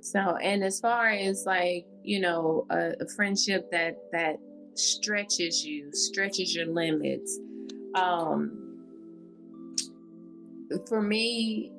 So, 0.00 0.36
and 0.36 0.62
as 0.62 0.80
far 0.80 1.08
as 1.08 1.44
like, 1.46 1.86
you 2.06 2.20
know, 2.20 2.66
a, 2.70 2.92
a 3.00 3.08
friendship 3.16 3.70
that, 3.70 3.96
that 4.12 4.36
stretches 4.74 5.64
you, 5.64 5.90
stretches 5.92 6.54
your 6.54 6.66
limits, 6.66 7.38
um, 7.94 8.62
for 10.88 11.02
me, 11.02 11.72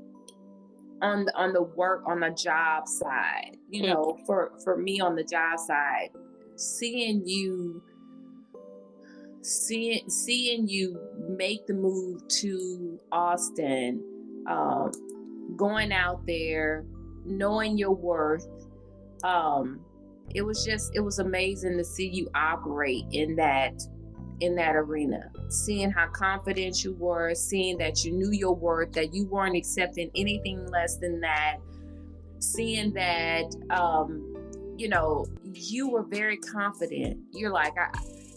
on 1.01 1.25
the, 1.25 1.35
on 1.37 1.53
the 1.53 1.61
work 1.61 2.01
on 2.07 2.21
the 2.21 2.31
job 2.31 2.87
side 2.87 3.55
you 3.69 3.83
know 3.83 4.17
for 4.25 4.53
for 4.63 4.77
me 4.77 4.99
on 4.99 5.13
the 5.13 5.23
job 5.23 5.59
side 5.59 6.09
seeing 6.55 7.21
you 7.23 7.83
seeing 9.43 10.09
seeing 10.09 10.67
you 10.67 10.99
make 11.37 11.67
the 11.67 11.73
move 11.75 12.27
to 12.27 12.99
austin 13.11 14.03
um, 14.47 14.91
going 15.55 15.91
out 15.91 16.25
there 16.25 16.83
knowing 17.27 17.77
your 17.77 17.91
worth, 17.91 18.47
um, 19.23 19.79
it 20.33 20.41
was 20.41 20.63
just 20.65 20.91
it 20.95 20.99
was 20.99 21.19
amazing 21.19 21.77
to 21.77 21.83
see 21.83 22.07
you 22.07 22.29
operate 22.35 23.05
in 23.11 23.35
that 23.35 23.81
in 24.39 24.55
that 24.55 24.75
arena. 24.75 25.31
Seeing 25.49 25.89
how 25.89 26.07
confident 26.07 26.83
you 26.83 26.93
were 26.93 27.33
seeing 27.33 27.77
that 27.77 28.03
you 28.03 28.11
knew 28.11 28.31
your 28.31 28.55
worth 28.55 28.91
that 28.93 29.13
you 29.13 29.25
weren't 29.25 29.55
accepting 29.55 30.11
anything 30.15 30.65
less 30.67 30.97
than 30.97 31.19
that. 31.21 31.57
Seeing 32.39 32.93
that 32.93 33.55
um 33.69 34.33
you 34.77 34.89
know 34.89 35.25
you 35.43 35.89
were 35.89 36.03
very 36.03 36.37
confident. 36.37 37.19
You're 37.31 37.51
like 37.51 37.73
I, 37.77 37.89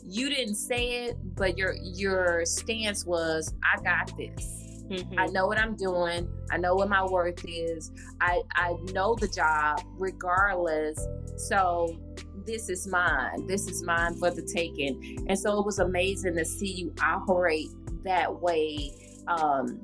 you 0.06 0.28
didn't 0.28 0.56
say 0.56 1.04
it 1.04 1.16
but 1.36 1.58
your 1.58 1.74
your 1.82 2.44
stance 2.44 3.04
was 3.04 3.54
i 3.62 3.80
got 3.82 4.16
this 4.16 4.59
Mm-hmm. 4.90 5.18
I 5.18 5.26
know 5.26 5.46
what 5.46 5.58
I'm 5.58 5.76
doing. 5.76 6.28
I 6.50 6.56
know 6.56 6.74
what 6.74 6.88
my 6.88 7.04
worth 7.04 7.44
is. 7.46 7.92
I 8.20 8.42
I 8.54 8.74
know 8.92 9.14
the 9.14 9.28
job 9.28 9.82
regardless. 9.96 10.98
So 11.36 11.96
this 12.44 12.68
is 12.68 12.86
mine. 12.88 13.46
This 13.46 13.68
is 13.68 13.84
mine 13.84 14.16
for 14.16 14.30
the 14.30 14.42
taking. 14.42 15.24
And 15.28 15.38
so 15.38 15.60
it 15.60 15.66
was 15.66 15.78
amazing 15.78 16.36
to 16.36 16.44
see 16.44 16.72
you 16.72 16.94
operate 17.02 17.68
that 18.04 18.40
way 18.40 18.90
um, 19.28 19.80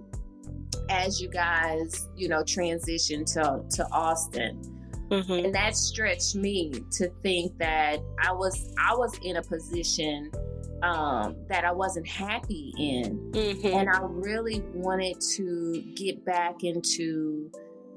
as 0.90 1.20
you 1.20 1.28
guys, 1.28 2.08
you 2.16 2.28
know, 2.28 2.42
transition 2.42 3.24
to 3.26 3.62
to 3.70 3.86
Austin. 3.92 4.60
Mm-hmm. 5.10 5.46
And 5.46 5.54
that 5.54 5.76
stretched 5.76 6.34
me 6.34 6.72
to 6.92 7.08
think 7.22 7.56
that 7.58 8.00
I 8.20 8.32
was 8.32 8.74
I 8.76 8.94
was 8.94 9.16
in 9.22 9.36
a 9.36 9.42
position 9.42 10.32
um, 10.82 11.36
that 11.48 11.64
I 11.64 11.72
wasn't 11.72 12.06
happy 12.06 12.72
in. 12.78 13.18
Mm-hmm. 13.32 13.66
And 13.66 13.88
I 13.88 14.00
really 14.02 14.62
wanted 14.74 15.20
to 15.36 15.82
get 15.94 16.24
back 16.24 16.64
into 16.64 17.50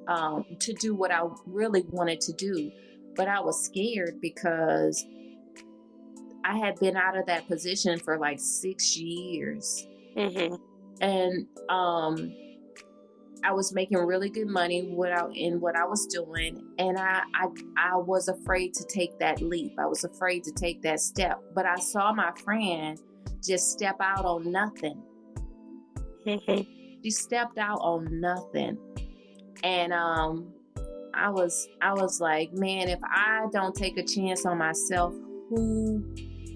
um, 0.08 0.46
to 0.60 0.74
do 0.74 0.96
what 0.96 1.12
I 1.12 1.24
really 1.46 1.86
wanted 1.90 2.22
to 2.22 2.34
do. 2.34 2.72
But 3.16 3.28
I 3.28 3.40
was 3.40 3.64
scared 3.64 4.20
because 4.22 5.06
I 6.44 6.58
had 6.58 6.80
been 6.80 6.96
out 6.96 7.18
of 7.18 7.26
that 7.28 7.48
position 7.48 8.00
for 8.00 8.18
like 8.18 8.40
six 8.40 8.98
years. 8.98 9.88
Mm-hmm. 10.16 10.56
And 11.02 11.48
um, 11.70 12.34
I 13.44 13.52
was 13.52 13.74
making 13.74 13.98
really 13.98 14.30
good 14.30 14.48
money 14.48 14.94
without 14.96 15.36
in 15.36 15.60
what 15.60 15.76
I 15.76 15.86
was 15.86 16.06
doing, 16.08 16.62
and 16.78 16.98
I, 16.98 17.22
I 17.34 17.48
I 17.78 17.98
was 17.98 18.28
afraid 18.28 18.74
to 18.76 18.86
take 18.86 19.18
that 19.20 19.42
leap. 19.42 19.74
I 19.80 19.86
was 19.86 20.04
afraid 20.04 20.44
to 20.46 20.52
take 20.52 20.82
that 20.84 21.00
step. 21.00 21.40
But 21.54 21.66
I 21.66 21.78
saw 21.78 22.14
my 22.14 22.32
friend 22.44 23.00
just 23.44 23.72
step 23.72 23.98
out 24.02 24.26
on 24.26 24.52
nothing. 24.52 25.02
she 26.26 27.10
stepped 27.10 27.58
out 27.58 27.80
on 27.82 28.20
nothing, 28.20 28.78
and 29.64 29.94
um, 29.94 30.54
I 31.14 31.30
was 31.30 31.68
I 31.82 31.94
was 31.94 32.20
like, 32.20 32.54
man, 32.54 32.90
if 32.90 33.00
I 33.04 33.48
don't 33.52 33.76
take 33.76 33.98
a 33.98 34.04
chance 34.04 34.46
on 34.46 34.58
myself, 34.58 35.14
who 35.50 36.04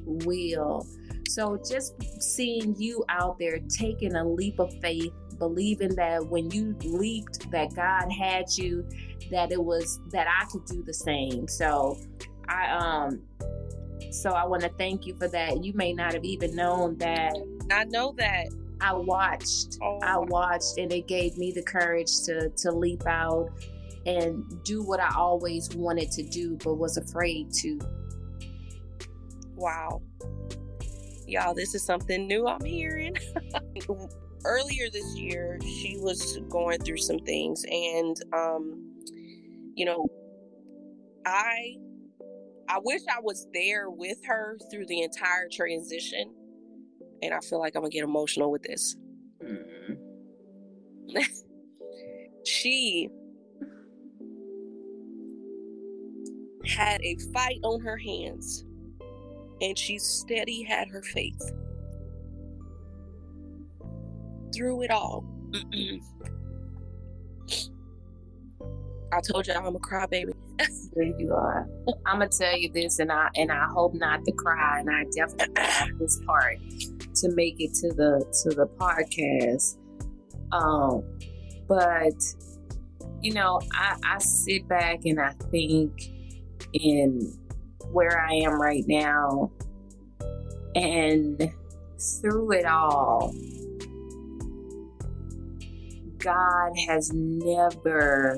will? 0.06 0.86
So 1.30 1.60
just 1.68 1.96
seeing 2.22 2.76
you 2.78 3.04
out 3.10 3.40
there 3.40 3.60
taking 3.60 4.16
a 4.16 4.24
leap 4.24 4.60
of 4.60 4.74
faith, 4.82 5.12
believing 5.44 5.94
that 5.96 6.26
when 6.26 6.50
you 6.52 6.74
leaped 6.86 7.52
that 7.52 7.76
God 7.76 8.10
had 8.10 8.46
you, 8.58 8.88
that 9.30 9.52
it 9.52 9.62
was 9.62 10.00
that 10.12 10.26
I 10.26 10.46
could 10.50 10.64
do 10.64 10.82
the 10.84 10.94
same. 10.94 11.50
So 11.50 12.00
I 12.48 12.72
um 12.72 13.22
so 14.10 14.30
I 14.30 14.46
want 14.46 14.64
to 14.64 14.70
thank 14.78 15.06
you 15.06 15.16
for 15.16 15.28
that. 15.28 15.66
You 15.66 15.74
may 15.74 15.92
not 15.92 16.14
have 16.14 16.24
even 16.24 16.56
known 16.56 16.98
that. 17.00 17.36
I 17.70 17.84
know 17.84 18.14
that. 18.18 18.48
I 18.80 18.94
watched. 18.94 19.80
Oh. 19.82 20.00
I 20.02 20.18
watched 20.18 20.78
and 20.78 20.94
it 20.94 21.08
gave 21.10 21.38
me 21.38 21.52
the 21.52 21.64
courage 21.64 22.12
to 22.26 22.50
to 22.50 22.72
leap 22.72 23.06
out 23.06 23.50
and 24.06 24.46
do 24.64 24.82
what 24.82 25.02
I 25.02 25.14
always 25.18 25.76
wanted 25.76 26.10
to 26.12 26.24
do 26.24 26.58
but 26.64 26.76
was 26.76 26.96
afraid 26.96 27.52
to. 27.64 27.80
Wow 29.56 30.02
y'all, 31.28 31.54
this 31.54 31.74
is 31.74 31.84
something 31.84 32.28
new 32.28 32.48
I'm 32.48 32.64
hearing. 32.64 33.16
Earlier 34.46 34.90
this 34.92 35.16
year, 35.16 35.60
she 35.62 35.98
was 36.00 36.40
going 36.50 36.80
through 36.80 36.98
some 36.98 37.20
things, 37.20 37.64
and 37.70 38.16
um, 38.34 38.94
you 39.76 39.86
know, 39.86 40.08
I 41.26 41.78
I 42.68 42.80
wish 42.84 43.02
I 43.08 43.20
was 43.22 43.48
there 43.54 43.90
with 43.90 44.18
her 44.26 44.58
through 44.72 44.86
the 44.88 45.02
entire 45.02 45.48
transition. 45.52 46.34
And 47.22 47.34
I 47.34 47.40
feel 47.40 47.60
like 47.60 47.76
I'm 47.76 47.82
gonna 47.84 47.92
get 47.92 48.04
emotional 48.04 48.52
with 48.52 48.64
this. 48.64 48.96
Mm. 49.44 49.98
she 52.46 53.10
had 56.66 57.02
a 57.02 57.18
fight 57.34 57.60
on 57.64 57.82
her 57.82 57.98
hands 57.98 58.66
and 59.62 59.78
she 59.78 60.00
steady 60.00 60.64
had 60.64 60.88
her 60.88 61.02
faith 61.02 61.42
through 64.56 64.84
it 64.84 64.92
all. 64.92 65.26
I 69.12 69.22
told 69.22 69.48
you 69.48 69.54
I'm 69.54 69.76
a 69.76 69.80
crybaby. 69.80 70.34
there 70.94 71.04
you 71.04 71.34
are. 71.34 71.68
I'm 72.06 72.20
gonna 72.20 72.30
tell 72.30 72.58
you 72.58 72.72
this, 72.72 73.00
and 73.00 73.12
I 73.12 73.30
and 73.36 73.52
I 73.52 73.68
hope 73.72 73.94
not 73.94 74.26
to 74.26 74.32
cry, 74.32 74.80
and 74.80 74.90
I 74.90 75.04
definitely 75.16 75.62
have 75.62 75.98
this 76.00 76.20
part 76.26 76.58
to 77.16 77.32
make 77.36 77.56
it 77.60 77.74
to 77.76 77.90
the 77.90 78.26
to 78.44 78.56
the 78.56 78.68
podcast. 78.68 79.78
Um, 80.52 81.04
but 81.68 82.14
you 83.22 83.34
know, 83.34 83.62
I 83.74 83.98
I 84.04 84.18
sit 84.20 84.68
back 84.68 85.02
and 85.06 85.20
I 85.20 85.32
think 85.52 86.10
in 86.74 87.20
where 87.92 88.20
I 88.20 88.34
am 88.34 88.60
right 88.60 88.84
now. 88.88 89.52
And 90.76 91.54
through 92.22 92.52
it 92.54 92.66
all, 92.66 93.34
God 96.24 96.72
has 96.88 97.12
never, 97.14 98.38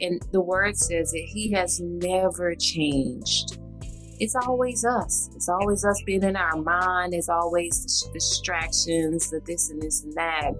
and 0.00 0.22
the 0.32 0.40
word 0.40 0.76
says 0.76 1.10
that 1.12 1.24
He 1.26 1.50
has 1.52 1.80
never 1.80 2.54
changed. 2.54 3.58
It's 4.20 4.36
always 4.36 4.84
us. 4.84 5.30
It's 5.34 5.48
always 5.48 5.84
us 5.84 6.00
being 6.06 6.22
in 6.22 6.36
our 6.36 6.56
mind. 6.56 7.14
It's 7.14 7.28
always 7.28 7.84
the 7.84 8.12
distractions, 8.12 9.30
the 9.30 9.40
this 9.44 9.70
and 9.70 9.82
this 9.82 10.04
and 10.04 10.12
that. 10.14 10.52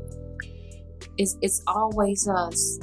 It's, 1.16 1.38
it's 1.40 1.62
always 1.68 2.26
us 2.26 2.78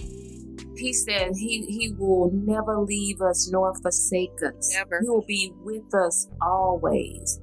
he 0.82 0.94
said 0.94 1.34
he 1.38 1.62
he 1.68 1.94
will 1.98 2.32
never 2.34 2.80
leave 2.80 3.22
us 3.22 3.50
nor 3.52 3.74
forsake 3.82 4.42
us. 4.44 4.74
Never. 4.74 5.00
He 5.02 5.10
will 5.10 5.26
be 5.28 5.54
with 5.64 5.94
us 5.94 6.28
always. 6.42 7.40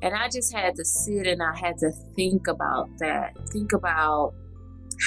And 0.00 0.14
I 0.14 0.28
just 0.28 0.54
had 0.54 0.76
to 0.76 0.84
sit 0.84 1.26
and 1.26 1.42
I 1.42 1.56
had 1.58 1.76
to 1.78 1.90
think 2.14 2.46
about 2.46 2.88
that. 3.00 3.36
Think 3.50 3.72
about 3.72 4.32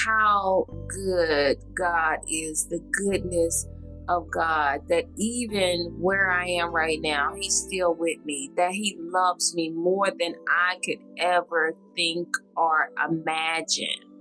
how 0.05 0.65
good 0.87 1.57
God 1.73 2.19
is, 2.29 2.67
the 2.67 2.79
goodness 2.91 3.67
of 4.09 4.29
God, 4.31 4.81
that 4.89 5.05
even 5.17 5.95
where 5.99 6.29
I 6.29 6.45
am 6.45 6.71
right 6.71 6.99
now, 7.01 7.33
He's 7.35 7.55
still 7.67 7.93
with 7.93 8.23
me, 8.25 8.51
that 8.57 8.71
He 8.71 8.97
loves 8.99 9.55
me 9.55 9.69
more 9.69 10.09
than 10.09 10.35
I 10.49 10.77
could 10.83 10.99
ever 11.17 11.73
think 11.95 12.27
or 12.55 12.89
imagine 13.09 14.11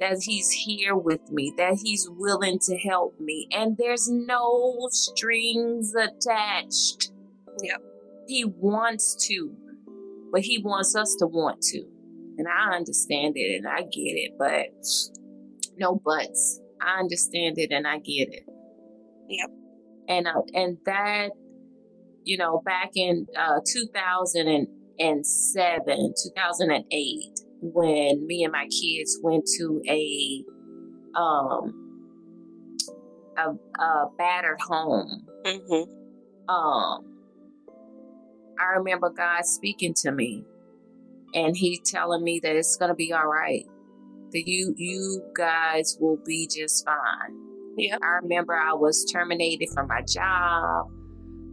that 0.00 0.18
he's 0.22 0.50
here 0.50 0.96
with 0.96 1.30
me, 1.30 1.52
that 1.58 1.78
he's 1.82 2.08
willing 2.10 2.58
to 2.58 2.76
help 2.78 3.20
me, 3.20 3.46
and 3.52 3.76
there's 3.76 4.08
no 4.08 4.88
strings 4.90 5.94
attached. 5.94 7.12
Yep. 7.62 7.82
He 8.26 8.44
wants 8.46 9.14
to, 9.26 9.54
but 10.32 10.40
he 10.40 10.58
wants 10.58 10.96
us 10.96 11.14
to 11.16 11.26
want 11.26 11.60
to. 11.62 11.84
And 12.40 12.48
I 12.48 12.74
understand 12.74 13.36
it 13.36 13.58
and 13.58 13.68
I 13.68 13.82
get 13.82 14.16
it, 14.16 14.32
but 14.38 14.68
no 15.76 15.94
buts. 15.94 16.58
I 16.80 16.98
understand 16.98 17.58
it 17.58 17.70
and 17.70 17.86
I 17.86 17.98
get 17.98 18.32
it. 18.32 18.46
Yep. 19.28 19.50
And 20.08 20.26
uh, 20.26 20.40
and 20.54 20.78
that, 20.86 21.32
you 22.24 22.38
know, 22.38 22.62
back 22.64 22.92
in 22.94 23.26
uh, 23.38 23.60
2007, 23.70 26.14
2008, 26.34 27.40
when 27.60 28.26
me 28.26 28.44
and 28.44 28.52
my 28.52 28.66
kids 28.68 29.18
went 29.22 29.46
to 29.58 29.82
a 29.86 30.42
um 31.14 31.74
a, 33.36 33.50
a 33.82 34.08
battered 34.16 34.62
home. 34.62 35.26
Mm-hmm. 35.44 35.90
Um, 36.48 37.04
I 38.58 38.78
remember 38.78 39.10
God 39.10 39.44
speaking 39.44 39.92
to 40.02 40.10
me, 40.10 40.46
and 41.34 41.56
He 41.56 41.80
telling 41.84 42.22
me 42.22 42.40
that 42.42 42.56
it's 42.56 42.76
gonna 42.76 42.94
be 42.94 43.12
all 43.12 43.26
right. 43.26 43.64
That 44.32 44.46
you 44.46 44.74
you 44.76 45.22
guys 45.36 45.96
will 46.00 46.18
be 46.24 46.48
just 46.48 46.84
fine. 46.84 47.36
Yeah. 47.76 47.98
I 48.02 48.20
remember 48.22 48.54
I 48.54 48.74
was 48.74 49.04
terminated 49.12 49.68
from 49.74 49.88
my 49.88 50.02
job. 50.02 50.86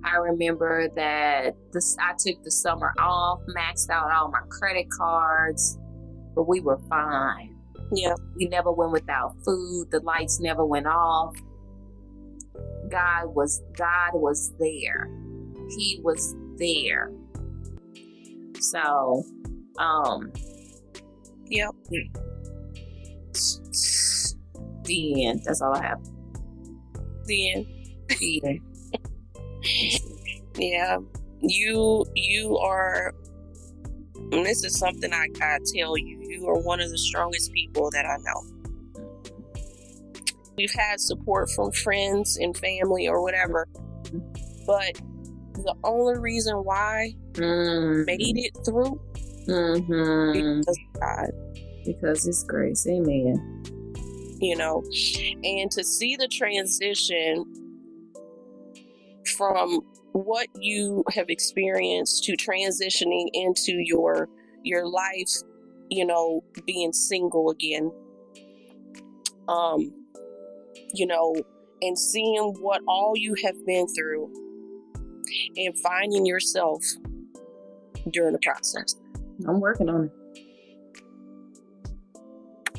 I 0.04 0.18
remember 0.18 0.88
that 0.96 1.56
this 1.74 1.98
I 2.00 2.14
took 2.18 2.44
the 2.44 2.52
summer 2.52 2.94
off, 3.00 3.40
maxed 3.58 3.90
out 3.90 4.12
all 4.12 4.30
my 4.30 4.42
credit 4.50 4.88
cards 4.90 5.78
but 6.38 6.48
we 6.48 6.62
were 6.62 6.78
fine. 6.88 7.56
Yeah. 7.92 8.14
We 8.36 8.48
never 8.48 8.72
went 8.72 8.92
without 8.92 9.36
food. 9.44 9.88
The 9.90 10.00
lights 10.02 10.40
never 10.40 10.64
went 10.64 10.86
off. 10.86 11.36
God 12.92 13.34
was 13.36 13.64
God 13.76 14.12
was 14.14 14.54
there. 14.60 15.10
he 15.76 16.00
was 16.04 16.36
there. 16.58 17.12
So, 18.60 19.24
um, 19.78 20.32
yep. 21.48 21.72
The 24.84 25.26
end. 25.26 25.42
That's 25.46 25.62
all 25.62 25.76
I 25.76 25.84
have. 25.84 26.00
The 27.26 27.54
end. 27.54 27.66
The 28.08 28.42
end. 28.46 28.62
yeah. 30.58 30.98
You 31.40 32.06
you 32.16 32.58
are 32.58 33.14
and 34.32 34.46
this 34.46 34.64
is 34.64 34.78
something 34.78 35.14
I, 35.14 35.28
I 35.42 35.60
tell 35.74 35.98
you, 35.98 36.20
you 36.22 36.48
are 36.50 36.60
one 36.60 36.82
of 36.82 36.90
the 36.90 36.98
strongest 36.98 37.54
people 37.54 37.90
that 37.92 38.06
I 38.06 38.18
know. 38.18 38.44
We've 40.58 40.74
had 40.74 41.00
support 41.00 41.50
from 41.52 41.72
friends 41.72 42.38
and 42.38 42.58
family 42.58 43.08
or 43.08 43.22
whatever, 43.22 43.68
but 44.66 45.00
the 45.54 45.76
only 45.84 46.20
reason 46.20 46.56
why 46.58 47.14
mm-hmm. 47.34 48.06
made 48.06 48.38
it 48.38 48.58
through 48.66 49.00
mm-hmm. 49.48 50.60
because 50.60 50.80
God. 51.00 51.30
Because 51.86 52.28
it's 52.28 52.44
grace. 52.44 52.86
Amen. 52.88 53.64
You 54.40 54.56
know, 54.56 54.84
and 55.44 55.72
to 55.72 55.84
see 55.84 56.16
the 56.16 56.28
transition 56.28 57.46
from 59.36 59.82
what 60.12 60.48
you 60.60 61.04
have 61.14 61.30
experienced 61.30 62.24
to 62.26 62.34
transitioning 62.34 63.28
into 63.34 63.74
your 63.74 64.30
your 64.64 64.88
life, 64.88 65.32
you 65.90 66.06
know, 66.06 66.44
being 66.66 66.94
single 66.94 67.50
again. 67.50 67.92
Um, 69.48 69.92
you 70.94 71.08
know, 71.08 71.36
and 71.82 71.98
seeing 71.98 72.54
what 72.60 72.82
all 72.88 73.14
you 73.16 73.36
have 73.44 73.66
been 73.66 73.88
through 73.88 74.32
and 75.56 75.78
finding 75.80 76.26
yourself 76.26 76.84
during 78.12 78.34
the 78.34 78.40
process. 78.40 78.96
I'm 79.46 79.60
working 79.60 79.90
on 79.90 80.06
it. 80.06 80.12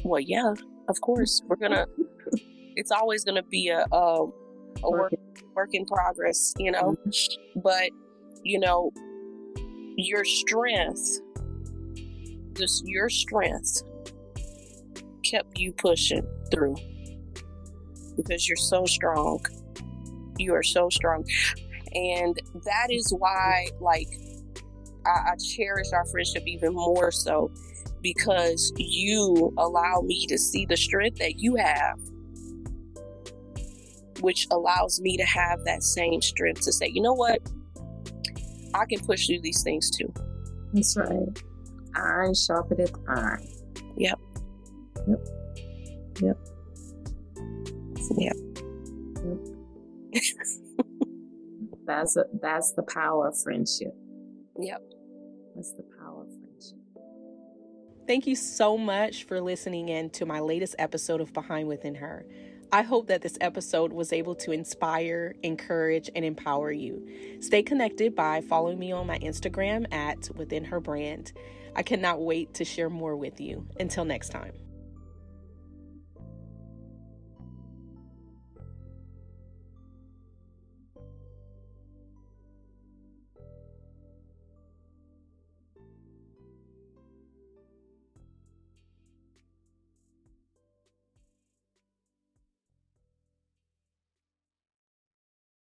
Well, 0.05 0.21
yeah, 0.21 0.55
of 0.89 1.01
course. 1.01 1.43
We're 1.47 1.57
gonna. 1.57 1.87
it's 2.77 2.91
always 2.91 3.25
gonna 3.25 3.43
be 3.43 3.69
a 3.69 3.85
a, 3.93 4.27
a 4.83 4.91
work 4.91 5.13
work 5.55 5.71
in 5.73 5.85
progress, 5.85 6.55
you 6.59 6.71
know. 6.71 6.97
Mm-hmm. 7.07 7.61
But 7.61 7.91
you 8.43 8.59
know, 8.59 8.91
your 9.97 10.25
strength, 10.25 11.21
just 12.55 12.87
your 12.87 13.09
strength, 13.09 13.83
kept 15.25 15.59
you 15.59 15.73
pushing 15.73 16.27
through 16.51 16.77
because 18.17 18.49
you're 18.49 18.57
so 18.57 18.85
strong. 18.87 19.45
You 20.39 20.55
are 20.55 20.63
so 20.63 20.89
strong, 20.89 21.25
and 21.93 22.41
that 22.65 22.89
is 22.91 23.13
why, 23.19 23.69
like, 23.81 24.09
I, 25.09 25.33
I 25.33 25.37
cherish 25.37 25.89
our 25.93 26.05
friendship 26.07 26.45
even 26.47 26.75
more 26.75 27.11
so 27.11 27.51
because 28.03 28.73
you 28.77 29.53
allow 29.59 30.03
me 30.03 30.27
to 30.29 30.39
see 30.39 30.67
the 30.67 30.77
strength 30.77 31.19
that 31.19 31.39
you 31.39 31.57
have 31.57 31.99
which 34.21 34.47
allows 34.51 35.01
me 35.01 35.17
to 35.17 35.25
have 35.25 35.65
that 35.65 35.83
same 35.83 36.21
strength 36.21 36.63
to 36.63 36.73
say, 36.73 36.89
you 36.89 37.03
know 37.03 37.15
what, 37.15 37.41
I 38.75 38.85
can 38.87 39.01
push 39.01 39.27
through 39.27 39.41
these 39.43 39.63
things 39.63 39.91
too. 39.91 40.13
That's 40.73 40.97
right. 40.97 41.43
Iron 41.97 42.33
sharpeneth 42.33 42.95
iron. 43.09 43.47
Yep. 43.97 44.19
Yep. 45.09 45.19
Yep. 46.21 46.39
Yep. 48.19 48.37
yep. 49.25 50.23
that's 51.87 52.17
a, 52.17 52.25
that's 52.41 52.73
the 52.73 52.83
power 52.83 53.29
of 53.29 53.41
friendship. 53.43 53.95
Yep. 54.61 54.83
The 55.59 55.83
power 55.99 56.23
of 56.23 56.29
friendship. 56.29 56.79
Thank 58.07 58.29
you 58.29 58.37
so 58.37 58.79
much 58.79 59.25
for 59.25 59.41
listening 59.41 59.89
in 59.89 60.09
to 60.11 60.25
my 60.25 60.39
latest 60.39 60.77
episode 60.79 61.21
of 61.21 61.33
Behind 61.33 61.67
Within 61.67 61.97
Her. 61.97 62.25
I 62.71 62.83
hope 62.83 63.09
that 63.09 63.23
this 63.23 63.37
episode 63.41 63.93
was 63.93 64.13
able 64.13 64.37
to 64.37 64.53
inspire, 64.53 65.35
encourage, 65.43 66.11
and 66.15 66.25
empower 66.25 66.71
you. 66.71 67.39
Stay 67.41 67.65
connected 67.65 68.15
by 68.15 68.41
following 68.43 68.79
me 68.79 68.93
on 68.93 69.09
my 69.09 69.19
Instagram 69.19 69.93
at 69.93 70.31
Within 70.37 70.65
Her 70.65 70.79
Brand. 70.79 71.33
I 71.75 71.83
cannot 71.83 72.23
wait 72.23 72.55
to 72.55 72.65
share 72.65 72.89
more 72.89 73.17
with 73.17 73.41
you. 73.41 73.67
Until 73.81 74.05
next 74.05 74.29
time. 74.29 74.53